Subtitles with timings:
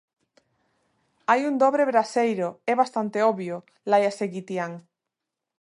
[1.29, 3.55] Hai un dobre braseiro, é bastante obvio,
[3.91, 4.71] láiase Guitián.